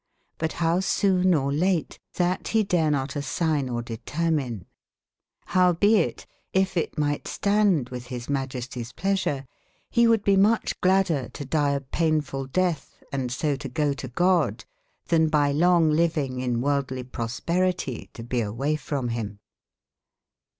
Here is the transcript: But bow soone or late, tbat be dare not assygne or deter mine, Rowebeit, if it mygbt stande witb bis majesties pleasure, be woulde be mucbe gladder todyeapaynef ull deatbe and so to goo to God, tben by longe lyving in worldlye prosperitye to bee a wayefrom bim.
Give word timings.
But 0.39 0.55
bow 0.59 0.79
soone 0.79 1.35
or 1.39 1.53
late, 1.53 1.99
tbat 2.15 2.51
be 2.53 2.63
dare 2.63 2.89
not 2.89 3.11
assygne 3.15 3.69
or 3.71 3.83
deter 3.83 4.31
mine, 4.31 4.65
Rowebeit, 5.53 6.25
if 6.53 6.75
it 6.75 6.95
mygbt 6.95 7.27
stande 7.27 7.91
witb 7.91 8.09
bis 8.09 8.27
majesties 8.27 8.93
pleasure, 8.93 9.45
be 9.95 10.07
woulde 10.07 10.23
be 10.23 10.35
mucbe 10.37 10.73
gladder 10.81 11.29
todyeapaynef 11.29 12.33
ull 12.33 12.47
deatbe 12.47 12.93
and 13.11 13.31
so 13.31 13.55
to 13.55 13.69
goo 13.69 13.93
to 13.93 14.07
God, 14.07 14.65
tben 15.07 15.29
by 15.29 15.51
longe 15.51 15.93
lyving 15.95 16.41
in 16.41 16.61
worldlye 16.63 17.03
prosperitye 17.03 18.11
to 18.13 18.23
bee 18.23 18.41
a 18.41 18.51
wayefrom 18.51 19.13
bim. 19.13 19.37